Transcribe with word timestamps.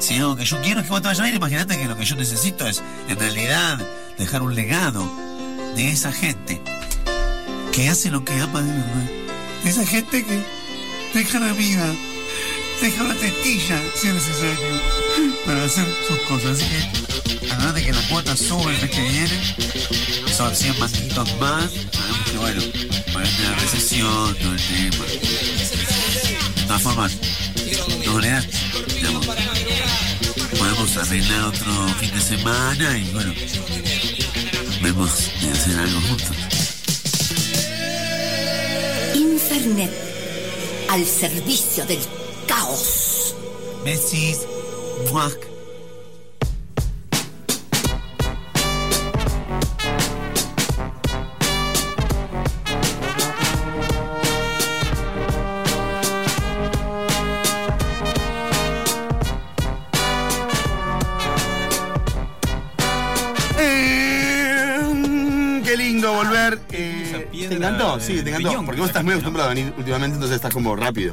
Si 0.00 0.16
algo 0.16 0.34
que 0.34 0.46
yo 0.46 0.60
quiero 0.62 0.80
es 0.80 0.86
que 0.86 0.92
vos 0.92 1.02
te 1.02 1.08
vayas 1.08 1.24
a 1.24 1.28
ir, 1.28 1.34
imagínate 1.34 1.78
que 1.78 1.84
lo 1.84 1.96
que 1.96 2.04
yo 2.06 2.16
necesito 2.16 2.66
es, 2.66 2.82
en 3.08 3.18
realidad, 3.18 3.78
dejar 4.18 4.40
un 4.42 4.54
legado 4.54 5.10
de 5.76 5.90
esa 5.90 6.10
gente 6.10 6.60
que 7.70 7.88
hace 7.88 8.10
lo 8.10 8.24
que 8.24 8.32
ama 8.40 8.62
de 8.62 8.72
verdad. 8.72 9.10
De 9.62 9.70
esa 9.70 9.86
gente 9.86 10.24
que 10.24 10.42
deja 11.12 11.38
la 11.38 11.52
vida, 11.52 11.94
deja 12.80 13.04
una 13.04 13.14
testilla 13.14 13.78
si 13.94 14.08
es 14.08 14.14
necesario 14.14 14.80
para 15.44 15.64
hacer 15.64 15.86
sus 16.08 16.18
cosas. 16.20 16.58
Así 16.58 16.64
que, 16.64 17.52
acuérdate 17.52 17.84
que 17.84 17.92
la 17.92 18.08
cuota 18.08 18.36
sube 18.36 18.74
el 18.74 18.80
mes 18.80 18.90
que 18.90 19.02
viene, 19.02 19.40
son 20.34 20.56
100 20.56 20.78
manguitos 20.78 21.36
más. 21.38 21.70
Sabemos 21.92 22.18
que, 22.30 22.38
bueno, 22.38 22.62
de 22.62 23.44
la 23.44 23.54
recesión, 23.56 24.34
todo 24.36 24.52
el 24.54 24.60
tema. 24.60 25.04
De 26.56 26.62
todas 26.66 26.82
formas, 26.82 27.12
de 27.54 28.44
digamos, 28.94 29.19
podemos 30.90 30.96
arreglar 30.96 31.44
otro 31.44 31.88
fin 31.98 32.10
de 32.12 32.20
semana 32.20 32.98
y 32.98 33.04
bueno, 33.12 33.32
vemos 34.82 35.30
de 35.40 35.50
hacer 35.50 35.78
algo 35.78 36.00
juntos. 36.08 36.36
Infernet, 39.14 39.90
al 40.88 41.04
servicio 41.04 41.84
del 41.86 42.00
caos. 42.46 43.34
Besis, 43.84 44.40
muac. 45.10 45.49
Encantó? 67.74 67.96
de 67.98 68.04
Sí, 68.04 68.12
te 68.22 68.30
encantó. 68.30 68.48
riñón 68.48 68.66
Porque 68.66 68.76
que 68.76 68.80
vos 68.82 68.90
estás 68.90 69.04
muy 69.04 69.12
acostumbrado 69.12 69.50
a 69.50 69.54
venir 69.54 69.72
últimamente, 69.76 70.14
entonces 70.14 70.36
estás 70.36 70.52
como 70.52 70.76
rápido. 70.76 71.12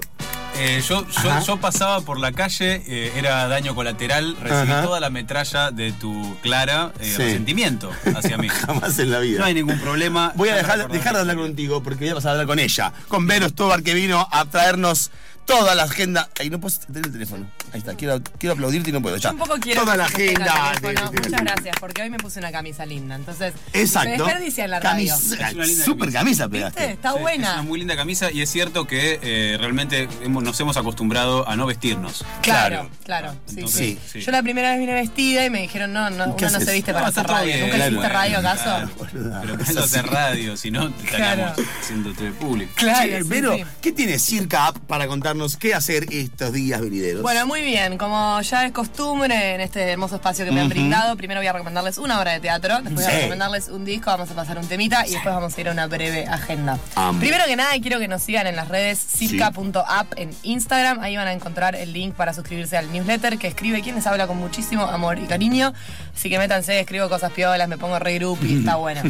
Eh, 0.59 0.81
yo, 0.87 1.05
yo, 1.45 1.57
pasaba 1.57 2.01
por 2.01 2.19
la 2.19 2.31
calle, 2.31 2.81
eh, 2.87 3.11
era 3.15 3.47
daño 3.47 3.75
colateral, 3.75 4.35
recibí 4.41 4.71
Ajá. 4.71 4.81
toda 4.81 4.99
la 4.99 5.11
metralla 5.11 5.69
de 5.69 5.91
tu 5.91 6.35
clara 6.41 6.93
eh, 6.99 7.05
Sí. 7.15 7.17
resentimiento 7.21 7.91
hacia 8.15 8.39
mí. 8.39 8.47
Jamás 8.65 8.97
en 8.97 9.11
la 9.11 9.19
vida. 9.19 9.37
No 9.39 9.45
hay 9.45 9.53
ningún 9.53 9.79
problema. 9.79 10.31
Voy 10.35 10.49
a 10.49 10.55
dejar, 10.55 10.89
dejar 10.89 11.13
de 11.13 11.13
la 11.13 11.19
hablar 11.31 11.35
contigo 11.37 11.83
porque 11.83 12.05
voy 12.05 12.09
a 12.09 12.15
pasar 12.15 12.29
a 12.29 12.31
hablar 12.31 12.47
con 12.47 12.57
ella. 12.57 12.91
Con 13.07 13.27
Vero 13.27 13.47
Stobar 13.49 13.83
que 13.83 13.93
vino 13.93 14.27
a 14.31 14.45
traernos 14.45 15.11
toda 15.47 15.73
la 15.73 15.83
agenda. 15.83 16.29
Ay, 16.39 16.51
no 16.51 16.59
puedo 16.59 16.77
tener 16.85 17.05
el 17.07 17.11
teléfono. 17.11 17.47
Ahí 17.73 17.79
está, 17.79 17.95
quiero, 17.95 18.21
quiero 18.37 18.53
aplaudirte 18.53 18.91
y 18.91 18.93
no 18.93 19.01
puedo. 19.01 19.15
Yo 19.17 19.23
Ya. 19.23 19.31
un 19.31 19.37
poco 19.39 19.55
quiero 19.59 19.81
Toda 19.81 19.97
la 19.97 20.05
agenda. 20.05 20.71
el 20.75 20.81
teléfono. 20.81 21.11
de- 21.11 21.17
de- 21.21 21.29
Muchas 21.29 21.41
gracias, 21.43 21.75
porque 21.79 22.01
hoy 22.03 22.09
me 22.11 22.17
puse 22.17 22.39
una 22.39 22.51
camisa 22.51 22.85
linda. 22.85 23.15
Entonces, 23.15 23.53
Exacto. 23.73 24.09
se 24.11 24.23
desperdicia 24.23 24.65
en 24.65 24.71
la 24.71 24.79
radio. 24.79 25.07
Camisa- 25.15 25.47
Es 25.47 25.53
una 25.55 25.65
linda 25.65 25.85
Super 25.85 26.11
camisa. 26.11 26.19
camisa 26.19 26.47
¿Viste? 26.47 26.57
pegaste. 26.57 26.91
Está 26.93 27.09
Sí, 27.09 27.15
Es 27.15 27.21
buena. 27.21 27.53
una 27.53 27.61
muy 27.63 27.79
linda 27.79 27.95
camisa 27.95 28.29
y 28.31 28.41
es 28.41 28.49
cierto 28.51 28.85
que 28.85 29.19
eh, 29.23 29.57
realmente 29.59 30.07
hemos- 30.21 30.43
nos 30.43 30.59
hemos 30.59 30.77
acostumbrado 30.77 31.47
a 31.47 31.55
no 31.55 31.65
vestirnos. 31.65 32.23
Claro, 32.41 32.89
claro. 33.05 33.31
Sí, 33.45 33.55
Entonces, 33.55 33.79
sí. 33.79 33.99
sí. 34.13 34.21
Yo 34.21 34.31
la 34.31 34.43
primera 34.43 34.69
vez 34.71 34.79
vine 34.79 34.93
vestida 34.93 35.45
y 35.45 35.49
me 35.49 35.61
dijeron, 35.61 35.93
no, 35.93 36.09
no, 36.09 36.35
¿Qué 36.35 36.45
uno 36.45 36.59
no 36.59 36.65
se 36.65 36.73
viste 36.73 36.91
No, 36.91 36.97
para 36.97 37.07
hacer 37.09 37.25
radio. 37.25 37.45
bien, 37.47 37.59
¿Nunca 37.61 37.75
claro. 37.75 37.91
hiciste 37.91 38.09
radio 38.09 38.37
acaso? 38.39 38.63
Claro. 38.63 38.89
boluda. 38.97 39.41
Pero 39.41 39.61
eso 39.61 39.79
hacer 39.83 40.05
radio, 40.07 40.57
si 40.57 40.71
no, 40.71 40.87
estaríamos 41.03 41.57
haciendo 41.81 42.13
TV 42.13 42.31
público. 42.31 42.71
Claro, 42.75 43.17
sí. 43.23 43.63
¿qué 43.81 43.91
tiene 43.91 44.19
Circa 44.19 44.67
App 44.67 44.77
para 44.79 45.07
contarnos 45.37 45.57
qué 45.57 45.73
hacer 45.75 46.05
estos 46.11 46.51
días 46.53 46.81
venideros? 46.81 47.21
Bueno, 47.21 47.45
muy 47.45 47.61
bien. 47.61 47.97
Como 47.97 48.41
ya 48.41 48.65
es 48.65 48.71
costumbre 48.71 49.55
en 49.55 49.61
este 49.61 49.81
hermoso 49.81 50.15
espacio 50.15 50.45
que 50.45 50.51
me 50.51 50.61
han 50.61 50.69
brindado, 50.69 51.15
primero 51.15 51.39
voy 51.39 51.47
a 51.47 51.53
recomendarles 51.53 51.97
una 51.99 52.19
obra 52.19 52.31
de 52.31 52.39
teatro, 52.39 52.75
después 52.81 52.95
voy 52.95 53.03
Sí. 53.05 53.11
a 53.11 53.15
recomendarles 53.15 53.67
un 53.69 53.85
disco, 53.85 54.09
vamos 54.09 54.29
a 54.31 54.33
pasar 54.35 54.57
un 54.57 54.67
temita 54.67 55.05
y 55.07 55.11
después 55.11 55.33
vamos 55.33 55.55
a 55.57 55.61
ir 55.61 55.69
a 55.69 55.71
una 55.71 55.87
breve 55.87 56.25
agenda. 56.27 56.77
Primero 57.19 57.45
que 57.45 57.55
nada, 57.55 57.71
quiero 57.81 57.99
que 57.99 58.07
nos 58.07 58.23
sigan 58.23 58.47
en 58.47 58.55
las 58.55 58.67
redes 58.67 58.99
circa.app 58.99 60.13
en 60.17 60.31
Instagram. 60.43 60.99
Ahí 61.01 61.15
van 61.17 61.27
a 61.27 61.33
encontrar 61.33 61.75
el 61.75 61.93
link 61.93 62.15
para 62.15 62.33
suscribirse 62.33 62.77
al 62.77 62.91
newsletter 62.91 63.37
que 63.37 63.47
escribe 63.47 63.81
quien 63.81 63.95
les 63.95 64.07
habla 64.07 64.27
con 64.27 64.37
muchísimo 64.37 64.83
amor 64.85 65.19
y 65.19 65.25
cariño. 65.27 65.73
Así 66.15 66.29
que 66.29 66.39
métanse, 66.39 66.79
escribo 66.79 67.07
cosas 67.09 67.31
piolas, 67.31 67.67
me 67.67 67.77
pongo 67.77 67.99
re 67.99 68.17
y 68.17 68.57
está 68.59 68.75
bueno. 68.77 69.01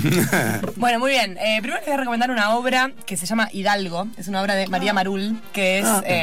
bueno, 0.75 0.99
muy 0.99 1.11
bien. 1.11 1.37
Eh, 1.37 1.59
primero 1.61 1.77
les 1.77 1.85
voy 1.85 1.93
a 1.93 1.97
recomendar 1.97 2.29
una 2.31 2.55
obra 2.57 2.91
que 3.05 3.16
se 3.16 3.25
llama 3.25 3.47
Hidalgo. 3.53 4.07
Es 4.17 4.27
una 4.27 4.41
obra 4.41 4.55
de 4.55 4.67
María 4.67 4.91
Marul, 4.91 5.39
que 5.53 5.79
es 5.79 5.85
Ah. 5.85 6.01
eh, 6.05 6.16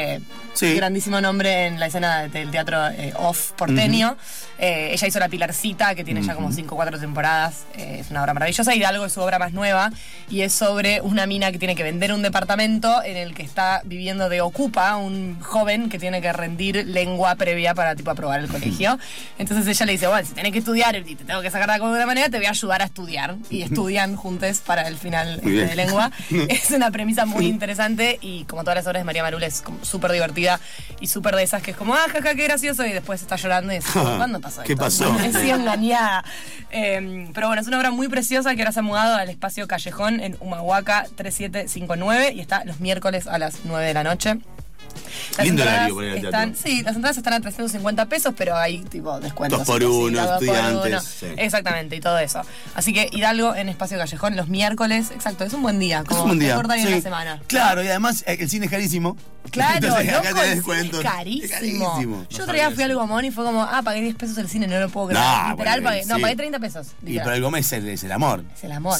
Sí. 0.53 0.73
grandísimo 0.75 1.19
nombre 1.19 1.67
en 1.67 1.79
la 1.81 1.87
escena 1.87 2.27
del 2.29 2.49
teatro 2.49 2.87
eh, 2.87 3.13
off 3.17 3.51
porteño. 3.51 4.15
Eh, 4.57 4.91
ella 4.93 5.07
hizo 5.07 5.19
La 5.19 5.27
Pilarcita, 5.27 5.95
que 5.95 6.05
tiene 6.05 6.21
ya 6.21 6.33
como 6.33 6.51
5 6.51 6.73
o 6.73 6.77
4 6.77 6.97
temporadas. 6.97 7.65
Eh, 7.77 7.97
es 7.99 8.09
una 8.09 8.21
obra 8.21 8.33
maravillosa. 8.33 8.73
Hidalgo 8.73 9.05
es 9.05 9.13
su 9.13 9.21
obra 9.21 9.37
más 9.37 9.51
nueva 9.51 9.91
y 10.29 10.41
es 10.41 10.53
sobre 10.53 11.01
una 11.01 11.25
mina 11.25 11.51
que 11.51 11.59
tiene 11.59 11.75
que 11.75 11.83
vender 11.83 12.13
un 12.13 12.21
departamento 12.21 13.03
en 13.03 13.17
el 13.17 13.33
que 13.33 13.43
está 13.43 13.81
viviendo 13.83 14.29
de 14.29 14.41
ocupa 14.41 14.95
un 14.95 15.39
joven 15.41 15.89
que 15.89 15.99
tiene 15.99 16.21
que 16.21 16.31
rendir 16.31 16.85
lengua 16.87 17.35
previa 17.35 17.75
para 17.75 17.95
tipo 17.95 18.11
aprobar 18.11 18.39
el 18.39 18.47
colegio. 18.47 18.97
Entonces 19.37 19.67
ella 19.67 19.85
le 19.85 19.91
dice, 19.91 20.07
bueno, 20.07 20.25
si 20.25 20.33
tenés 20.33 20.53
que 20.53 20.59
estudiar 20.59 20.95
y 20.95 21.15
te 21.15 21.25
tengo 21.25 21.41
que 21.41 21.51
sacar 21.51 21.67
de 21.67 21.73
alguna 21.73 22.05
manera, 22.05 22.29
te 22.29 22.37
voy 22.37 22.45
a 22.45 22.51
ayudar 22.51 22.81
a 22.81 22.85
estudiar. 22.85 23.35
Y 23.49 23.61
estudian 23.63 24.15
juntos 24.15 24.59
para 24.59 24.87
el 24.87 24.97
final 24.97 25.35
este, 25.35 25.49
de 25.49 25.75
lengua. 25.75 26.11
Es 26.49 26.71
una 26.71 26.91
premisa 26.91 27.25
muy 27.25 27.47
interesante 27.47 28.19
y 28.21 28.45
como 28.45 28.63
todas 28.63 28.75
las 28.75 28.87
obras 28.87 29.01
de 29.01 29.05
María 29.05 29.23
Marul 29.23 29.43
es 29.43 29.61
como 29.61 29.74
súper 29.81 30.11
divertida 30.11 30.59
y 30.99 31.07
súper 31.07 31.35
de 31.35 31.43
esas 31.43 31.61
que 31.61 31.71
es 31.71 31.77
como, 31.77 31.95
ah, 31.95 32.05
jaja, 32.11 32.35
qué 32.35 32.43
gracioso 32.43 32.85
y 32.85 32.93
después 32.93 33.21
está 33.21 33.35
llorando 33.35 33.73
y 33.73 33.77
dice, 33.77 33.89
¿cuándo 33.93 34.39
pasó 34.39 34.61
¿Qué 34.63 34.73
esto? 34.73 34.83
pasó? 34.85 35.17
He 35.23 35.31
sido 35.31 35.55
engañada. 35.57 36.23
Eh, 36.71 37.29
pero 37.33 37.47
bueno, 37.47 37.61
es 37.61 37.67
una 37.67 37.77
obra 37.77 37.91
muy 37.91 38.07
preciosa 38.07 38.55
que 38.55 38.61
ahora 38.61 38.71
se 38.71 38.79
ha 38.79 38.83
mudado 38.83 39.15
al 39.15 39.29
espacio 39.29 39.67
Callejón 39.67 40.19
en 40.19 40.37
Humahuaca 40.39 41.05
3759 41.15 42.33
y 42.33 42.39
está 42.41 42.65
los 42.65 42.79
miércoles 42.79 43.27
a 43.27 43.37
las 43.37 43.59
9 43.63 43.85
de 43.85 43.93
la 43.93 44.03
noche. 44.03 44.37
Las 45.37 45.45
Lindo 45.45 45.63
horario 45.63 45.95
para 45.95 46.07
ir 46.07 46.11
al 46.13 46.25
están, 46.25 46.53
teatro. 46.53 46.71
Sí, 46.71 46.83
las 46.83 46.95
entradas 46.95 47.17
están 47.17 47.33
a 47.33 47.39
350 47.41 48.05
pesos, 48.07 48.33
pero 48.37 48.55
hay 48.55 48.83
tipo 48.83 49.19
descuentos. 49.19 49.59
Dos 49.59 49.67
por 49.67 49.83
uno, 49.83 50.23
por 50.23 50.33
estudiantes, 50.33 50.91
uno. 50.91 51.01
sí. 51.01 51.25
Exactamente, 51.37 51.95
y 51.95 52.01
todo 52.01 52.17
eso. 52.19 52.41
Así 52.73 52.93
que 52.93 53.09
Hidalgo 53.11 53.55
en 53.55 53.69
Espacio 53.69 53.97
Callejón 53.97 54.35
los 54.35 54.47
miércoles. 54.47 55.11
Exacto, 55.11 55.43
es 55.43 55.53
un 55.53 55.61
buen 55.61 55.79
día. 55.79 56.03
Como 56.03 56.19
es 56.19 56.21
un 56.23 56.27
buen 56.29 56.39
día. 56.39 56.61
te 56.61 56.81
sí. 56.81 56.89
la 56.89 57.01
semana. 57.01 57.41
Claro, 57.47 57.83
y 57.83 57.87
además 57.87 58.23
eh, 58.27 58.37
el 58.39 58.49
cine 58.49 58.65
es 58.65 58.71
carísimo. 58.71 59.17
Claro, 59.51 59.75
Entonces, 59.75 60.09
acá 60.09 60.29
loco, 60.29 60.41
cine 60.41 60.55
descuentos. 60.55 60.99
es 60.99 61.05
carísimo. 61.05 61.45
Es 61.45 61.51
carísimo. 61.51 62.25
Yo 62.29 62.43
otro 62.43 62.55
día 62.55 62.71
fui 62.71 62.83
al 62.83 62.95
Gomón 62.95 63.25
y 63.25 63.31
fue 63.31 63.45
como, 63.45 63.61
ah, 63.61 63.81
pagué 63.83 64.01
10 64.01 64.15
pesos 64.15 64.37
el 64.37 64.49
cine, 64.49 64.67
no 64.67 64.79
lo 64.79 64.89
puedo 64.89 65.09
creer. 65.09 65.23
No, 65.23 65.51
literal, 65.51 65.81
bueno, 65.81 65.89
pagué, 65.89 66.05
no, 66.05 66.19
pagué 66.19 66.35
30 66.35 66.59
pesos. 66.59 66.87
Y 67.05 67.19
pero 67.19 67.33
el 67.33 67.41
Gómez 67.41 67.67
es 67.67 67.73
el, 67.73 67.87
es 67.87 68.03
el 68.03 68.11
amor. 68.11 68.43
Es 68.55 68.63
el 68.63 68.71
amor. 68.71 68.99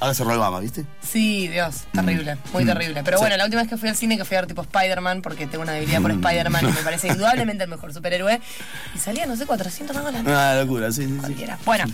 Ahora 0.00 0.14
cerró 0.14 0.32
el 0.32 0.38
Bama, 0.38 0.60
¿viste? 0.60 0.86
Sí, 1.02 1.48
Dios, 1.48 1.82
terrible, 1.92 2.38
muy 2.52 2.64
terrible. 2.64 3.02
Pero 3.04 3.18
bueno, 3.18 3.36
la 3.36 3.44
última 3.44 3.62
vez 3.62 3.70
que 3.70 3.76
fui 3.76 3.88
al 3.88 3.96
cine, 3.96 4.16
que 4.16 4.24
fui 4.24 4.36
a 4.36 4.40
ver 4.40 4.48
tipo 4.48 4.62
Spider-Man, 4.62 5.22
porque 5.32 5.46
tengo 5.46 5.62
una 5.62 5.72
debilidad 5.72 6.02
por 6.02 6.10
Spider-Man 6.10 6.68
y 6.68 6.72
me 6.72 6.82
parece 6.84 7.08
indudablemente 7.08 7.64
el 7.64 7.70
mejor 7.70 7.92
superhéroe, 7.94 8.38
y 8.94 8.98
salía, 8.98 9.24
no 9.24 9.34
sé, 9.34 9.46
400 9.46 9.96
mangos 9.96 10.12
la 10.12 10.20
Una 10.20 10.54
locura, 10.60 10.92
sí, 10.92 11.04
sí, 11.06 11.08
sí. 11.14 11.18
Cualquiera. 11.20 11.58
Bueno, 11.64 11.84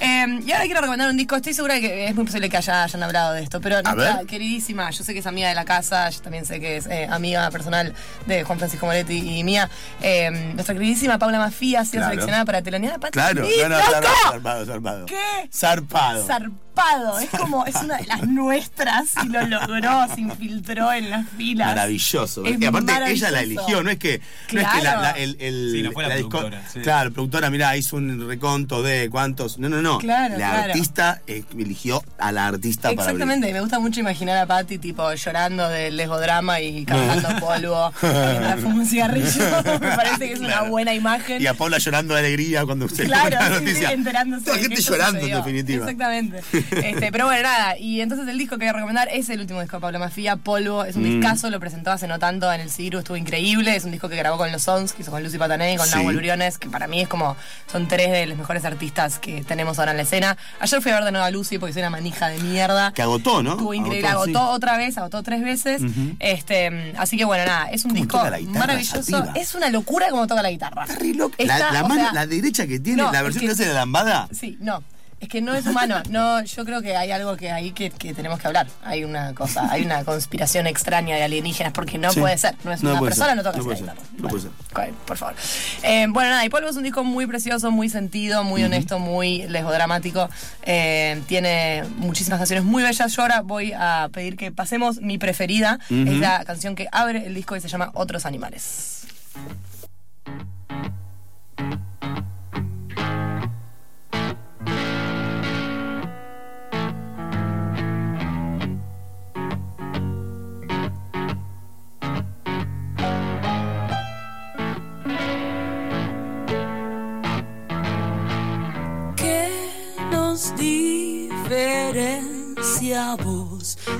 eh, 0.00 0.40
y 0.46 0.52
ahora 0.52 0.64
quiero 0.64 0.80
recomendar 0.80 1.10
un 1.10 1.16
disco. 1.16 1.34
Estoy 1.34 1.54
segura 1.54 1.80
que 1.80 2.06
es 2.06 2.14
muy 2.14 2.24
posible 2.24 2.48
que 2.48 2.56
haya, 2.56 2.84
hayan 2.84 3.02
hablado 3.02 3.32
de 3.32 3.42
esto, 3.42 3.60
pero 3.60 3.82
nuestra 3.82 4.24
queridísima, 4.26 4.88
yo 4.90 5.02
sé 5.02 5.12
que 5.12 5.18
es 5.18 5.26
amiga 5.26 5.48
de 5.48 5.56
la 5.56 5.64
casa, 5.64 6.08
yo 6.10 6.20
también 6.20 6.46
sé 6.46 6.60
que 6.60 6.76
es 6.76 6.86
eh, 6.86 7.08
amiga 7.10 7.50
personal 7.50 7.92
de 8.26 8.44
Juan 8.44 8.58
Francisco 8.58 8.86
Moretti 8.86 9.38
y 9.38 9.42
mía. 9.42 9.68
eh, 10.00 10.30
nuestra 10.54 10.74
queridísima 10.74 11.18
Paula 11.18 11.38
Mafía 11.38 11.80
ha 11.80 11.84
sido 11.84 12.00
Claro. 12.02 12.10
seleccionada 12.12 12.44
para 12.44 12.62
telonear 12.62 12.94
a 12.94 12.98
Patti 12.98 13.12
Claro, 13.12 13.42
no, 13.42 13.68
no, 13.68 13.76
claro, 13.88 14.06
zarpado, 14.30 14.66
zarpado. 14.66 15.06
¿Qué? 15.06 15.48
Zarpado. 15.52 16.24
Zarpado, 16.26 16.54
es 17.22 17.30
como, 17.30 17.64
es 17.66 17.74
una 17.76 17.96
de 17.98 18.06
las 18.06 18.22
nuestras 18.26 19.10
y 19.24 19.28
lo 19.28 19.46
logró, 19.46 20.06
se 20.14 20.20
infiltró 20.20 20.92
en 20.92 21.10
las 21.10 21.28
filas. 21.30 21.68
Maravilloso. 21.68 22.44
Es 22.44 22.60
y 22.60 22.64
aparte 22.66 22.92
ella 23.12 23.30
la 23.30 23.40
eligió, 23.40 23.82
no 23.82 23.90
es 23.90 23.98
que, 23.98 24.20
no 24.52 24.60
es 24.60 24.66
que 24.68 24.74
la, 24.76 24.80
Claro. 24.80 25.00
la- 25.02 25.10
el, 25.12 25.36
el- 25.40 25.70
Sí, 25.72 25.82
no 25.82 25.92
fue 25.92 26.02
la 26.06 26.14
productora, 26.14 26.62
sí. 26.72 26.80
Claro, 26.80 27.08
la 27.10 27.14
productora, 27.14 27.50
mirá, 27.50 27.76
hizo 27.76 27.96
un 27.96 28.26
reconto 28.28 28.82
de 28.82 29.08
cuántos. 29.10 29.58
No, 29.58 29.68
no, 29.68 29.80
no. 29.82 29.98
Claro, 29.98 30.32
la 30.36 30.50
claro. 30.50 30.62
artista 30.72 31.22
eh, 31.26 31.44
eligió 31.58 32.02
a 32.18 32.32
la 32.32 32.46
artista 32.46 32.90
para 32.94 33.02
Exactamente, 33.10 33.52
me 33.52 33.60
gusta 33.60 33.78
mucho 33.78 34.00
imaginar 34.00 34.36
a 34.38 34.46
Patty 34.46 34.78
tipo 34.78 35.12
llorando 35.14 35.68
del 35.68 35.96
lesbodrama 35.96 36.60
y 36.60 36.84
cantando 36.84 37.28
polvo 37.40 37.92
mientras 38.02 38.60
fuma 38.60 38.74
un 38.76 38.86
cigarrillo. 38.86 39.62
Me 39.80 39.96
parece 39.96 40.18
que 40.18 40.32
es 40.32 40.40
una 40.40 40.62
buena 40.62 40.94
imagen. 40.94 41.40
Y 41.40 41.46
a 41.46 41.54
Paula 41.54 41.78
llorando 41.78 42.14
de 42.14 42.20
alegría 42.20 42.64
cuando 42.64 42.86
usted 42.86 43.04
Claro, 43.06 43.30
la 43.30 43.48
sí, 43.48 43.54
sí, 43.58 43.64
noticia. 43.64 43.92
enterándose. 43.92 44.44
Toda 44.44 44.56
de 44.56 44.62
gente 44.62 44.82
llorando, 44.82 45.20
sucedió. 45.20 45.36
en 45.38 45.44
definitiva. 45.44 45.84
Exactamente. 45.90 46.40
Este, 46.70 47.10
pero 47.12 47.26
bueno, 47.26 47.42
nada. 47.42 47.78
Y 47.78 48.00
entonces 48.00 48.26
el 48.28 48.38
disco 48.38 48.56
que 48.56 48.64
voy 48.64 48.68
a 48.70 48.72
recomendar 48.74 49.08
es 49.12 49.28
el 49.30 49.40
último 49.40 49.60
disco 49.60 49.76
de 49.76 49.80
Pablo 49.80 49.98
Mafia, 49.98 50.36
Polvo. 50.36 50.84
Es 50.84 50.96
un 50.96 51.02
Mm. 51.02 51.20
discazo, 51.20 51.50
lo 51.50 51.60
presentó 51.60 51.90
hace 51.92 52.06
no 52.08 52.18
tanto 52.18 52.52
en 52.52 52.60
el 52.60 52.70
Ciru, 52.70 52.98
estuvo 52.98 53.16
increíble. 53.16 53.74
Es 53.76 53.84
un 53.84 53.90
disco 53.92 54.08
que 54.08 54.16
grabó 54.16 54.36
con 54.38 54.50
los 54.52 54.62
Sons, 54.62 54.92
que 54.92 55.02
hizo 55.02 55.10
con 55.10 55.22
Lucy 55.22 55.38
Patanay, 55.38 55.76
con 55.76 55.86
Sí. 55.86 55.94
Nahuel 55.96 56.16
Briones, 56.16 56.58
que 56.58 56.68
para 56.68 56.86
mí 56.86 57.00
es 57.02 57.08
como. 57.08 57.36
Son 57.70 57.88
tres 57.88 58.10
de 58.10 58.26
los 58.26 58.38
mejores 58.38 58.64
artistas 58.64 59.18
que 59.18 59.42
tenemos 59.44 59.78
ahora 59.78 59.90
en 59.92 59.96
la 59.98 60.02
escena. 60.04 60.36
Ayer 60.60 60.80
fui 60.82 60.90
a 60.92 60.94
ver 60.96 61.04
de 61.04 61.12
nuevo 61.12 61.26
a 61.26 61.30
Lucy 61.30 61.58
porque 61.58 61.72
soy 61.72 61.82
una 61.82 61.90
manija 61.90 62.28
de 62.28 62.38
mierda. 62.38 62.92
Que 62.92 63.02
agotó, 63.02 63.42
¿no? 63.42 63.52
Estuvo 63.52 63.74
increíble, 63.74 64.08
Agotó, 64.08 64.38
agotó, 64.38 64.50
sí. 64.52 64.56
otra 64.56 64.76
vez, 64.76 64.98
agotó 64.98 65.22
tres 65.22 65.42
veces. 65.42 65.82
este, 66.20 66.94
así 66.98 67.16
que 67.16 67.24
bueno, 67.24 67.44
nada, 67.44 67.70
es 67.70 67.84
un 67.84 67.90
¿Cómo 67.90 68.02
disco 68.02 68.18
la 68.30 68.38
maravilloso. 68.58 69.24
Es 69.34 69.54
una 69.54 69.70
locura 69.70 70.08
como 70.10 70.26
toca 70.26 70.42
la 70.42 70.50
guitarra. 70.50 70.84
Está 70.84 70.98
re 70.98 71.14
loca. 71.14 71.34
Está, 71.38 71.58
la, 71.58 71.72
la 71.72 71.82
mano, 71.82 72.02
sea, 72.02 72.12
la 72.12 72.26
derecha 72.26 72.66
que 72.66 72.78
tiene, 72.80 73.02
no, 73.02 73.12
la 73.12 73.18
es 73.18 73.24
versión 73.24 73.40
que- 73.42 73.46
que 73.48 73.52
hace 73.52 73.66
de 73.66 73.74
lambada. 73.74 74.28
Sí, 74.32 74.56
no. 74.60 74.82
Es 75.24 75.28
que 75.30 75.40
no 75.40 75.54
es 75.54 75.64
humano. 75.66 76.02
No, 76.10 76.42
yo 76.44 76.64
creo 76.66 76.82
que 76.82 76.94
hay 76.96 77.10
algo 77.10 77.34
que 77.38 77.50
ahí 77.50 77.72
que, 77.72 77.88
que 77.90 78.12
tenemos 78.12 78.38
que 78.38 78.46
hablar. 78.46 78.66
Hay 78.84 79.04
una 79.04 79.32
cosa, 79.34 79.70
hay 79.72 79.82
una 79.82 80.04
conspiración 80.04 80.66
extraña 80.66 81.16
de 81.16 81.22
alienígenas, 81.22 81.72
porque 81.72 81.96
no 81.96 82.12
Sí. 82.12 82.20
puede 82.20 82.36
ser. 82.36 82.54
No 82.62 82.72
es 82.72 82.82
No 82.82 82.90
una 82.90 83.00
persona, 83.00 83.28
ser, 83.28 83.36
no 83.38 83.42
toca 83.42 83.56
no 83.56 83.64
puede 83.64 83.76
ser, 83.78 83.86
guitarra. 83.86 84.02
no 84.18 84.28
puede 84.28 84.44
Bueno, 84.74 84.96
Por 85.06 85.16
favor. 85.16 85.34
Eh, 85.82 86.06
bueno, 86.10 86.28
nada, 86.28 86.44
y 86.44 86.50
Polvo 86.50 86.68
es 86.68 86.76
un 86.76 86.82
disco 86.82 87.04
muy 87.04 87.26
precioso, 87.26 87.70
muy 87.70 87.88
sentido, 87.88 88.44
muy 88.44 88.62
honesto, 88.64 88.98
muy 88.98 89.44
lesbodramático. 89.48 90.28
Eh, 90.62 91.22
tiene 91.26 91.84
muchísimas 91.96 92.38
canciones 92.38 92.66
muy 92.66 92.82
bellas. 92.82 93.10
Yo 93.16 93.22
ahora 93.22 93.40
voy 93.40 93.72
a 93.74 94.10
pedir 94.12 94.36
que 94.36 94.52
pasemos 94.52 95.00
mi 95.00 95.16
preferida. 95.16 95.78
Es 95.88 96.18
la 96.18 96.44
canción 96.44 96.74
que 96.74 96.86
abre 96.92 97.26
el 97.26 97.34
disco 97.34 97.56
y 97.56 97.62
se 97.62 97.68
llama 97.68 97.90
Otros 97.94 98.26
Animales. 98.26 98.93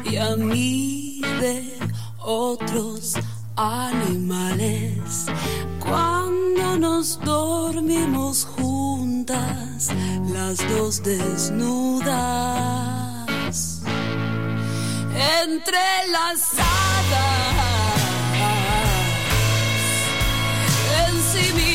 Y 0.05 0.17
a 0.17 0.35
mí 0.37 1.21
de 1.41 1.79
otros 2.19 3.15
animales? 3.57 5.27
Cuando 5.79 6.77
nos 6.79 7.21
dormimos 7.21 8.45
juntas, 8.45 9.91
las 10.33 10.59
dos 10.69 11.03
desnudas, 11.03 12.13
entrelazadas 15.43 16.65
ensimismadas 21.09 21.74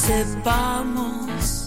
sepamos 0.00 1.59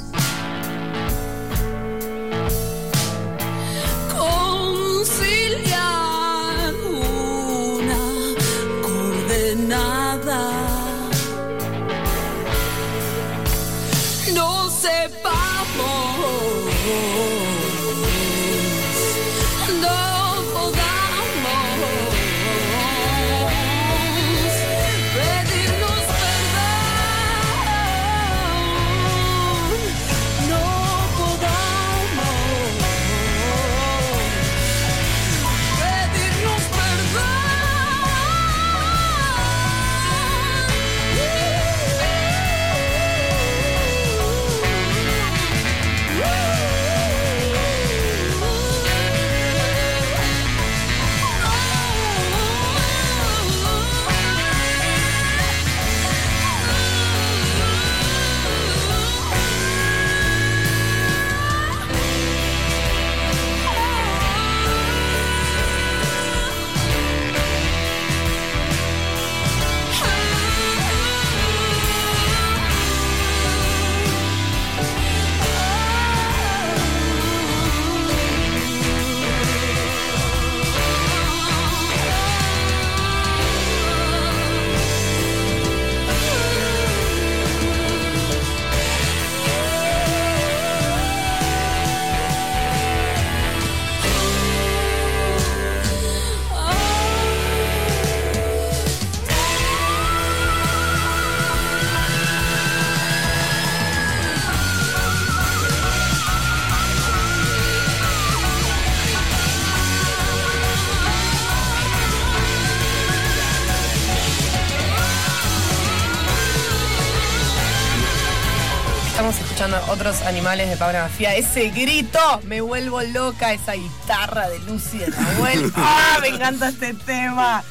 otros 120.03 120.21
animales 120.23 120.69
de 120.69 120.75
Pablo 120.75 120.99
Mafia. 120.99 121.33
Ese 121.33 121.69
grito, 121.69 122.19
me 122.43 122.59
vuelvo 122.59 123.01
loca. 123.03 123.53
Esa 123.53 123.71
guitarra 123.71 124.49
de 124.49 124.59
Lucy 124.59 124.97
de 124.97 125.07
Nahuel. 125.07 125.71
¡Ah! 125.77 126.17
Me 126.21 126.27
encanta 126.27 126.67
este 126.67 126.93
tema. 126.93 127.63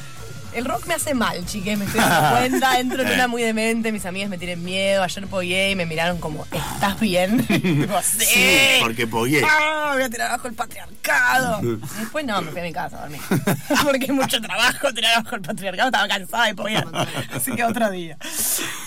El 0.51 0.65
rock 0.65 0.87
me 0.87 0.95
hace 0.95 1.13
mal, 1.13 1.45
chiques, 1.45 1.77
me 1.77 1.85
estoy 1.85 1.99
dando 1.99 2.29
cuenta. 2.37 2.79
Entro 2.79 3.03
en 3.03 3.11
una 3.11 3.27
muy 3.27 3.43
demente, 3.43 3.91
mis 3.91 4.03
amigas 4.07 4.31
me 4.31 4.39
tienen 4.39 4.63
miedo. 4.63 5.03
Ayer 5.03 5.27
pogué 5.27 5.71
y 5.71 5.75
me 5.75 5.85
miraron 5.85 6.17
como, 6.17 6.47
¿estás 6.51 6.99
bien? 6.99 7.45
Digo, 7.47 8.01
sí. 8.01 8.25
Sí, 8.25 8.57
porque 8.81 9.05
pogué. 9.05 9.43
Ah, 9.47 9.91
voy 9.93 10.01
a 10.01 10.09
tirar 10.09 10.29
abajo 10.29 10.47
el 10.47 10.55
patriarcado. 10.55 11.59
Después 11.99 12.25
no, 12.25 12.41
me 12.41 12.49
fui 12.49 12.61
a 12.61 12.63
mi 12.63 12.73
casa 12.73 12.97
a 12.97 13.01
dormir. 13.01 13.21
Porque 13.83 14.05
es 14.05 14.11
mucho 14.11 14.41
trabajo 14.41 14.91
tirar 14.91 15.19
abajo 15.19 15.35
el 15.35 15.41
patriarcado. 15.43 15.89
Estaba 15.89 16.07
cansada 16.07 16.45
de 16.47 16.55
poguear. 16.55 16.87
Así 17.31 17.51
que 17.51 17.63
otro 17.63 17.91
día. 17.91 18.17